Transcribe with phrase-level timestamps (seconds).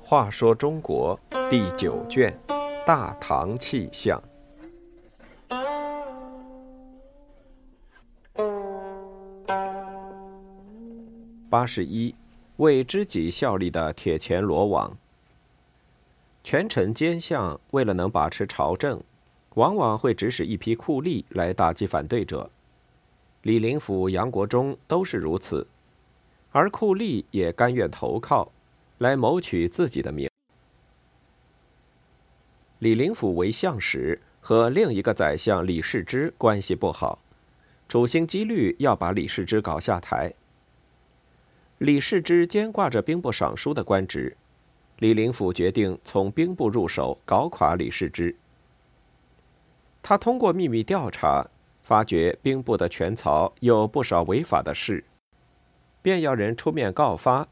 [0.00, 2.34] 话说中国第九卷
[2.86, 4.18] 《大唐气象》
[11.50, 12.14] 八十一，
[12.56, 14.96] 为知己效力的铁拳罗网。
[16.42, 18.98] 权臣奸相为了能把持朝政，
[19.56, 22.50] 往往会指使一批酷吏来打击反对者。
[23.48, 25.66] 李林甫、杨国忠都是如此，
[26.50, 28.52] 而酷吏也甘愿投靠。
[28.98, 30.28] 来谋取自己的名。
[32.80, 37.18] 李林甫为相时，和另一个宰相李世之关系不好，
[37.88, 40.34] 处心积虑要把李世之搞下台。
[41.78, 44.36] 李世之兼挂着兵部尚书的官职，
[44.98, 48.36] 李林甫决定从兵部入手，搞垮李世之。
[50.02, 51.46] 他通过秘密调查，
[51.88, 55.02] 发觉兵部的全曹有不少违法的事，
[56.02, 57.48] 便要人出面告发。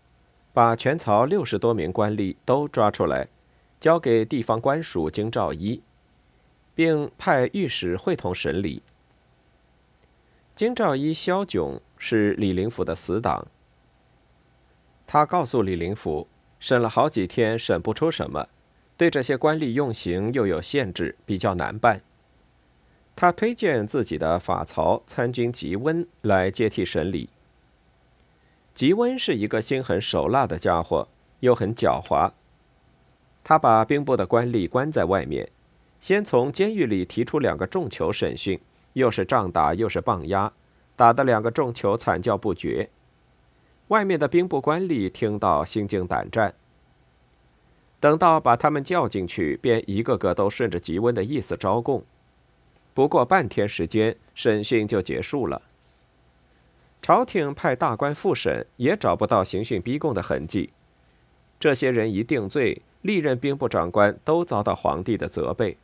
[0.53, 3.29] 把全曹六十多名官吏都抓出来，
[3.81, 5.81] 交给地方官署京兆一，
[6.75, 8.83] 并派御史会同审理。
[10.55, 13.47] 京兆一萧炯是李林甫的死党，
[15.07, 16.29] 他告诉李林甫，
[16.61, 18.47] 审了好几天，审不出什么，
[18.99, 22.03] 对这些官吏用刑又有限制，比较难办。
[23.17, 27.31] 他推荐自己的法曹参军吉温来接替审理。
[28.75, 31.09] 吉温是一个心狠手辣的家伙，
[31.41, 32.33] 又很狡猾。
[33.43, 35.49] 他把兵部的官吏关在外面，
[35.99, 38.61] 先从监狱里提出两个重囚审讯，
[38.93, 40.53] 又是杖打又是棒压，
[40.95, 42.91] 打得两个重囚惨叫不绝。
[43.89, 46.55] 外面的兵部官吏听到心惊胆战。
[47.99, 52.05] 等到把他们叫进去，便一个个都顺着吉温的意思招供。
[52.97, 55.61] 不过半天时间，审讯就结束了。
[57.03, 60.71] 朝廷派大官复审，也找不到刑讯逼供的痕迹。
[61.61, 65.77] 这些人一定罪，历任兵部长官都遭到皇帝的责备。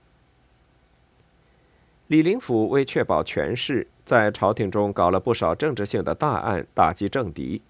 [2.06, 7.60] 李林甫为确保权势，在朝廷中搞了不少政治性的大案，打击政敌。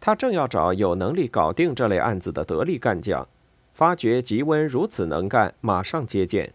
[0.00, 3.28] 他正要找有能力搞定这类案子的得力干将，
[3.74, 6.54] 发觉吉温如此能干，马上接见。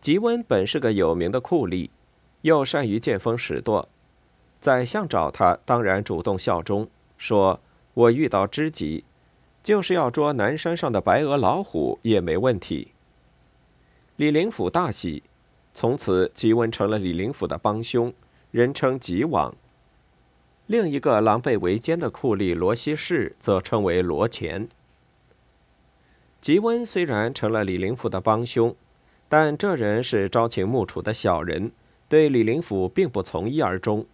[0.00, 1.90] 吉温本是个有名的酷吏。
[2.42, 3.88] 又善于见风使舵，
[4.60, 7.58] 宰相找他，当然主动效忠，说
[7.94, 9.02] ：“我遇到知己，
[9.64, 12.92] 就是要捉南山上的白额老虎也没问题。”
[14.14, 15.24] 李林甫大喜，
[15.74, 18.12] 从此吉温成了李林甫的帮凶，
[18.52, 19.52] 人称吉王。
[20.66, 24.68] 另一个狼狈为奸的酷吏罗西士，则称为罗钱。
[26.40, 28.76] 吉温虽然成了李林甫的帮凶，
[29.28, 31.72] 但这人是朝秦暮楚的小人。
[32.08, 34.06] 对李林甫并不从一而终。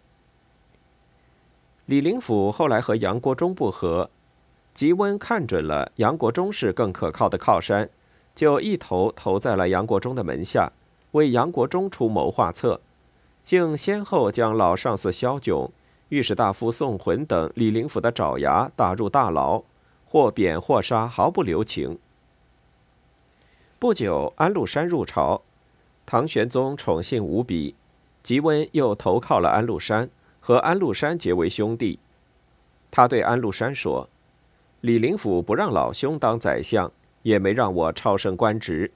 [1.87, 4.11] 李林甫后来和杨国忠不和，
[4.75, 7.89] 吉温看准了杨国忠是更可靠的靠山，
[8.35, 10.73] 就一头投在了杨国忠的门下，
[11.13, 12.81] 为杨国忠出谋划策，
[13.45, 15.71] 竟先后将老上司萧炯、
[16.09, 19.63] 御史大夫宋浑等李林甫的爪牙打入大牢，
[20.05, 21.97] 或贬或杀，毫不留情。
[23.85, 25.43] 不久，安禄山入朝，
[26.07, 27.75] 唐玄宗宠幸无比。
[28.23, 30.09] 吉温又投靠了安禄山，
[30.41, 31.99] 和安禄山结为兄弟。
[32.91, 34.09] 他对安禄山说
[34.81, 36.91] ：“李林甫不让老兄当宰相，
[37.25, 38.91] 也没让我超升官职。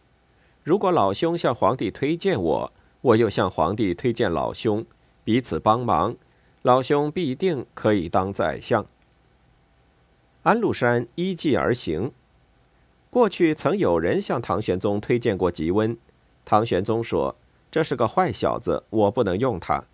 [0.65, 2.73] 如果老兄向皇帝推荐我，
[3.03, 4.87] 我又向皇帝推荐老兄，
[5.23, 6.17] 彼此帮忙，
[6.63, 8.87] 老兄必定可以当宰相。”
[10.45, 12.11] 安禄山依计而行。
[13.11, 15.97] 过去曾有人向唐玄宗推荐过吉温，
[16.45, 17.37] 唐玄宗说。
[17.71, 19.85] 这是个坏小子，我不能用他。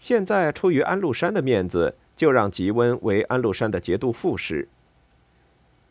[0.00, 4.68] 现在出于安禄山的面子，就让吉温为安禄山的节度副使。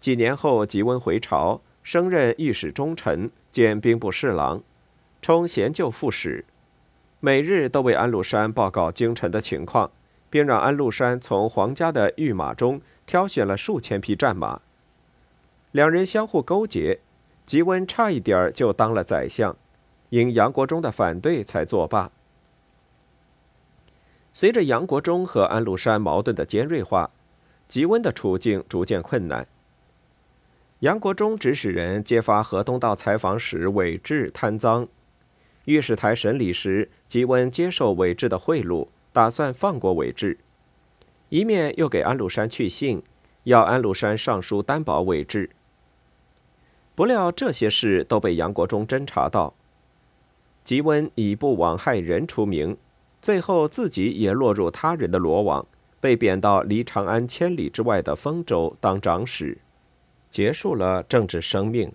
[0.01, 4.61] 几年后，吉温回朝，升任御史中丞兼兵部侍郎，
[5.21, 6.43] 充贤旧副使，
[7.21, 9.89] 每日都为安禄山报告京城的情况，
[10.29, 14.59] 并让安禄山从皇家的御马中挑选了数千匹战马。
[15.71, 16.99] 两人相互勾结，
[17.45, 19.55] 吉温差一点就当了宰相。
[20.09, 22.11] 因杨国忠的反对才作罢。
[24.33, 27.11] 随着杨国忠和安禄山矛盾的尖锐化，
[27.67, 29.47] 吉温的处境逐渐困难。
[30.79, 34.87] 杨国忠指使人揭发河东道采访使韦志贪赃，
[35.65, 40.39] 御史台审理时，吉温接受韦志的贿赂，打算放过韦志，
[41.29, 43.03] 一面又给安禄山去信，
[43.43, 45.51] 要安禄山上书担保韦志。
[46.99, 49.53] 不料这些事都被杨国忠侦查到。
[50.65, 52.75] 吉温以不枉害人出名，
[53.21, 55.65] 最后自己也落入他人的罗网，
[56.01, 59.59] 被贬到离长安千里之外的丰州当长史，
[60.29, 61.89] 结束了政治生命。